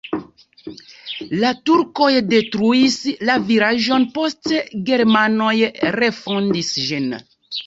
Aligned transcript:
La 1.43 1.51
turkoj 1.69 2.07
detruis 2.31 2.97
la 3.29 3.35
vilaĝon, 3.51 4.09
poste 4.17 4.63
germanoj 4.89 5.55
refondis 6.01 6.73
ĝin. 6.89 7.17